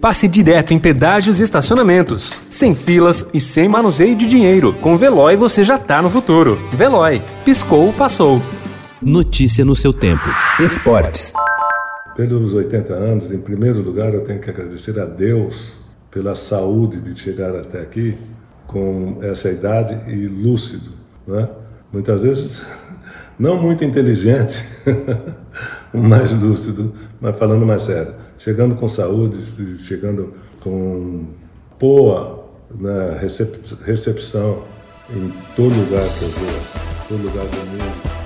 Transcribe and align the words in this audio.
passe 0.00 0.26
direto 0.26 0.72
em 0.72 0.78
pedágios 0.78 1.38
e 1.38 1.42
estacionamentos, 1.42 2.40
sem 2.48 2.74
filas 2.74 3.26
e 3.34 3.40
sem 3.40 3.68
manuseio 3.68 4.16
de 4.16 4.26
dinheiro. 4.26 4.72
Com 4.80 4.96
Veloy 4.96 5.36
você 5.36 5.62
já 5.62 5.78
tá 5.78 6.00
no 6.00 6.08
futuro. 6.08 6.58
Veloy, 6.72 7.22
piscou, 7.44 7.92
passou. 7.92 8.40
Notícia 9.02 9.64
no 9.64 9.76
seu 9.76 9.92
tempo. 9.92 10.28
Esportes. 10.58 11.32
Pelos 12.16 12.52
80 12.52 12.92
anos, 12.92 13.32
em 13.32 13.40
primeiro 13.40 13.80
lugar, 13.80 14.14
eu 14.14 14.22
tenho 14.22 14.40
que 14.40 14.50
agradecer 14.50 14.98
a 14.98 15.04
Deus 15.04 15.76
pela 16.10 16.34
saúde 16.34 17.00
de 17.00 17.18
chegar 17.18 17.54
até 17.54 17.80
aqui 17.80 18.16
com 18.66 19.18
essa 19.22 19.50
idade 19.50 19.98
e 20.10 20.26
lúcido. 20.26 20.90
Né? 21.26 21.48
Muitas 21.92 22.20
vezes, 22.20 22.62
não 23.40 23.56
muito 23.56 23.82
inteligente, 23.82 24.62
mais 25.94 26.30
lúcido, 26.32 26.94
mas 27.18 27.38
falando 27.38 27.64
mais 27.64 27.82
sério. 27.82 28.12
Chegando 28.36 28.74
com 28.74 28.86
saúde, 28.86 29.38
chegando 29.78 30.34
com 30.60 31.24
boa 31.78 32.44
né, 32.78 33.18
recepção 33.86 34.62
em 35.08 35.32
todo 35.56 35.74
lugar 35.74 36.06
que 36.18 36.22
eu 36.22 36.28
vou, 36.28 36.60
todo 37.08 37.22
lugar 37.22 37.46
do 37.46 37.56
mundo. 37.66 38.19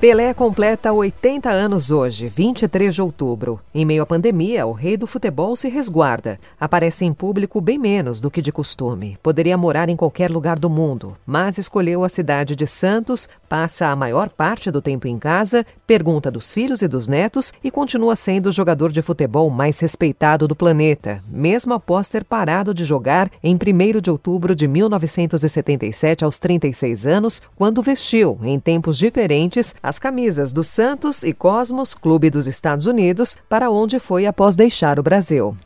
Pelé 0.00 0.32
completa 0.32 0.94
80 0.94 1.50
anos 1.50 1.90
hoje, 1.90 2.26
23 2.26 2.94
de 2.94 3.02
outubro. 3.02 3.60
Em 3.74 3.84
meio 3.84 4.02
à 4.02 4.06
pandemia, 4.06 4.66
o 4.66 4.72
rei 4.72 4.96
do 4.96 5.06
futebol 5.06 5.54
se 5.54 5.68
resguarda. 5.68 6.40
Aparece 6.58 7.04
em 7.04 7.12
público 7.12 7.60
bem 7.60 7.78
menos 7.78 8.18
do 8.18 8.30
que 8.30 8.40
de 8.40 8.50
costume. 8.50 9.18
Poderia 9.22 9.58
morar 9.58 9.90
em 9.90 9.96
qualquer 9.96 10.30
lugar 10.30 10.58
do 10.58 10.70
mundo, 10.70 11.18
mas 11.26 11.58
escolheu 11.58 12.02
a 12.02 12.08
cidade 12.08 12.56
de 12.56 12.66
Santos, 12.66 13.28
passa 13.46 13.88
a 13.88 13.96
maior 13.96 14.30
parte 14.30 14.70
do 14.70 14.80
tempo 14.80 15.06
em 15.06 15.18
casa, 15.18 15.66
pergunta 15.86 16.30
dos 16.30 16.50
filhos 16.50 16.80
e 16.80 16.88
dos 16.88 17.06
netos 17.06 17.52
e 17.62 17.70
continua 17.70 18.16
sendo 18.16 18.46
o 18.46 18.52
jogador 18.52 18.90
de 18.90 19.02
futebol 19.02 19.50
mais 19.50 19.78
respeitado 19.80 20.48
do 20.48 20.56
planeta, 20.56 21.22
mesmo 21.28 21.74
após 21.74 22.08
ter 22.08 22.24
parado 22.24 22.72
de 22.72 22.86
jogar 22.86 23.30
em 23.42 23.54
1 23.54 24.00
de 24.00 24.10
outubro 24.10 24.54
de 24.54 24.66
1977 24.66 26.24
aos 26.24 26.38
36 26.38 27.06
anos, 27.06 27.42
quando 27.54 27.82
vestiu, 27.82 28.38
em 28.42 28.58
tempos 28.58 28.96
diferentes, 28.96 29.74
as 29.90 29.98
camisas 29.98 30.52
do 30.52 30.62
Santos 30.62 31.24
e 31.24 31.32
Cosmos, 31.32 31.94
clube 31.94 32.30
dos 32.30 32.46
Estados 32.46 32.86
Unidos, 32.86 33.36
para 33.48 33.70
onde 33.70 33.98
foi 33.98 34.24
após 34.24 34.54
deixar 34.54 35.00
o 35.00 35.02
Brasil. 35.02 35.56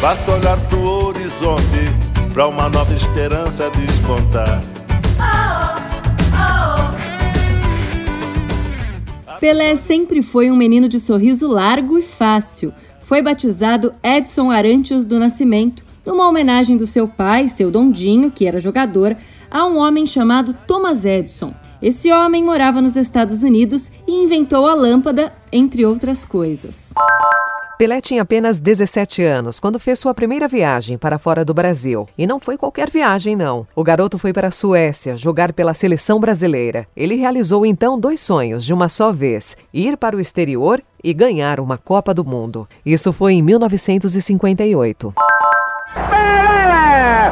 Basta 0.00 0.30
olhar 0.30 0.56
para 0.56 0.78
o 0.78 1.06
horizonte 1.06 1.62
para 2.32 2.46
uma 2.46 2.68
nova 2.68 2.94
esperança 2.94 3.68
despontar. 3.70 4.62
Pelé 9.40 9.74
sempre 9.74 10.22
foi 10.22 10.48
um 10.48 10.56
menino 10.56 10.88
de 10.88 11.00
sorriso 11.00 11.48
largo 11.48 11.98
e 11.98 12.02
fácil. 12.02 12.72
Foi 13.00 13.20
batizado 13.20 13.92
Edson 14.00 14.52
Arantes 14.52 15.04
do 15.04 15.18
Nascimento, 15.18 15.84
numa 16.04 16.28
homenagem 16.28 16.76
do 16.76 16.86
seu 16.86 17.08
pai, 17.08 17.48
seu 17.48 17.68
Dondinho, 17.68 18.30
que 18.30 18.46
era 18.46 18.60
jogador, 18.60 19.16
a 19.50 19.66
um 19.66 19.78
homem 19.78 20.06
chamado 20.06 20.54
Thomas 20.68 21.04
Edison. 21.04 21.52
Esse 21.86 22.10
homem 22.10 22.42
morava 22.42 22.82
nos 22.82 22.96
Estados 22.96 23.44
Unidos 23.44 23.92
e 24.08 24.12
inventou 24.12 24.66
a 24.66 24.74
lâmpada, 24.74 25.32
entre 25.52 25.86
outras 25.86 26.24
coisas. 26.24 26.92
Pelé 27.78 28.00
tinha 28.00 28.22
apenas 28.22 28.58
17 28.58 29.22
anos 29.22 29.60
quando 29.60 29.78
fez 29.78 30.00
sua 30.00 30.12
primeira 30.12 30.48
viagem 30.48 30.98
para 30.98 31.16
fora 31.16 31.44
do 31.44 31.54
Brasil. 31.54 32.08
E 32.18 32.26
não 32.26 32.40
foi 32.40 32.56
qualquer 32.58 32.90
viagem, 32.90 33.36
não. 33.36 33.68
O 33.72 33.84
garoto 33.84 34.18
foi 34.18 34.32
para 34.32 34.48
a 34.48 34.50
Suécia 34.50 35.16
jogar 35.16 35.52
pela 35.52 35.74
seleção 35.74 36.18
brasileira. 36.18 36.88
Ele 36.96 37.14
realizou 37.14 37.64
então 37.64 38.00
dois 38.00 38.20
sonhos 38.20 38.64
de 38.64 38.74
uma 38.74 38.88
só 38.88 39.12
vez: 39.12 39.56
ir 39.72 39.96
para 39.96 40.16
o 40.16 40.20
exterior 40.20 40.82
e 41.04 41.14
ganhar 41.14 41.60
uma 41.60 41.78
Copa 41.78 42.12
do 42.12 42.24
Mundo. 42.24 42.68
Isso 42.84 43.12
foi 43.12 43.34
em 43.34 43.42
1958. 43.42 45.14
Pelé! 46.10 47.30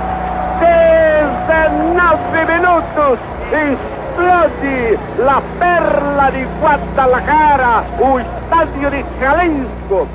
19 1.41 2.53
minutos! 2.53 4.04
Esplode 4.15 4.99
la 5.19 5.43
perla 5.59 6.31
di 6.31 6.45
Guadalajara, 6.61 7.85
o 8.01 8.21
estádio 8.21 8.91
de 8.91 9.05
Jalisco. 9.19 10.09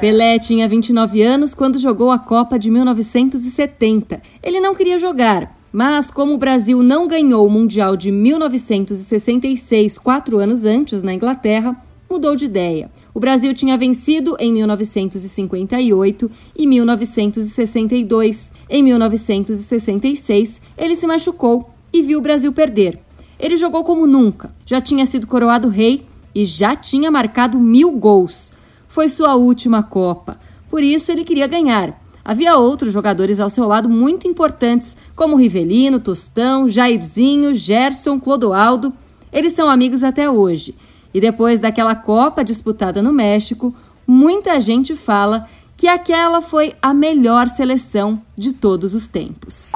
Pelé 0.00 0.40
tinha 0.40 0.68
29 0.68 1.22
anos 1.22 1.54
quando 1.54 1.78
jogou 1.78 2.10
a 2.10 2.18
Copa 2.18 2.58
de 2.58 2.68
1970. 2.70 4.20
Ele 4.42 4.58
não 4.60 4.74
queria 4.74 4.98
jogar, 4.98 5.56
mas 5.72 6.10
como 6.10 6.34
o 6.34 6.38
Brasil 6.38 6.82
não 6.82 7.06
ganhou 7.06 7.46
o 7.46 7.50
Mundial 7.50 7.96
de 7.96 8.10
1966, 8.10 9.96
quatro 9.98 10.38
anos 10.38 10.64
antes, 10.64 11.00
na 11.02 11.14
Inglaterra, 11.14 11.76
mudou 12.10 12.34
de 12.36 12.44
ideia. 12.44 12.90
O 13.14 13.20
Brasil 13.20 13.54
tinha 13.54 13.78
vencido 13.78 14.36
em 14.38 14.52
1958 14.52 16.30
e 16.56 16.66
1962. 16.66 18.52
Em 18.68 18.82
1966, 18.82 20.60
ele 20.76 20.96
se 20.96 21.06
machucou 21.06 21.73
e 21.94 22.02
viu 22.02 22.18
o 22.18 22.22
Brasil 22.22 22.52
perder. 22.52 22.98
Ele 23.38 23.56
jogou 23.56 23.84
como 23.84 24.04
nunca, 24.04 24.52
já 24.66 24.80
tinha 24.80 25.06
sido 25.06 25.28
coroado 25.28 25.68
rei 25.68 26.04
e 26.34 26.44
já 26.44 26.74
tinha 26.74 27.08
marcado 27.08 27.56
mil 27.58 27.92
gols. 27.92 28.52
Foi 28.88 29.06
sua 29.06 29.36
última 29.36 29.80
Copa, 29.80 30.38
por 30.68 30.82
isso 30.82 31.12
ele 31.12 31.22
queria 31.22 31.46
ganhar. 31.46 32.02
Havia 32.24 32.56
outros 32.56 32.92
jogadores 32.92 33.38
ao 33.38 33.48
seu 33.48 33.68
lado 33.68 33.88
muito 33.88 34.26
importantes, 34.26 34.96
como 35.14 35.36
Rivelino, 35.36 36.00
Tostão, 36.00 36.66
Jairzinho, 36.66 37.54
Gerson, 37.54 38.18
Clodoaldo. 38.18 38.92
Eles 39.32 39.52
são 39.52 39.68
amigos 39.70 40.02
até 40.02 40.28
hoje. 40.28 40.74
E 41.12 41.20
depois 41.20 41.60
daquela 41.60 41.94
Copa 41.94 42.42
disputada 42.42 43.02
no 43.02 43.12
México, 43.12 43.74
muita 44.06 44.60
gente 44.60 44.96
fala 44.96 45.46
que 45.76 45.86
aquela 45.86 46.40
foi 46.40 46.74
a 46.80 46.94
melhor 46.94 47.48
seleção 47.48 48.20
de 48.36 48.52
todos 48.52 48.94
os 48.94 49.06
tempos. 49.06 49.70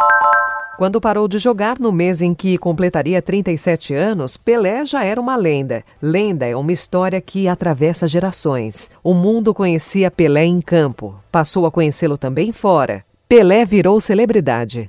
Quando 0.78 1.00
parou 1.00 1.26
de 1.26 1.40
jogar 1.40 1.80
no 1.80 1.90
mês 1.90 2.22
em 2.22 2.32
que 2.32 2.56
completaria 2.56 3.20
37 3.20 3.94
anos, 3.94 4.36
Pelé 4.36 4.86
já 4.86 5.02
era 5.02 5.20
uma 5.20 5.34
lenda. 5.34 5.82
Lenda 6.00 6.46
é 6.46 6.54
uma 6.54 6.70
história 6.70 7.20
que 7.20 7.48
atravessa 7.48 8.06
gerações. 8.06 8.88
O 9.02 9.12
mundo 9.12 9.52
conhecia 9.52 10.08
Pelé 10.08 10.44
em 10.44 10.60
campo, 10.60 11.16
passou 11.32 11.66
a 11.66 11.70
conhecê-lo 11.72 12.16
também 12.16 12.52
fora. 12.52 13.04
Pelé 13.28 13.64
virou 13.64 14.00
celebridade. 14.00 14.88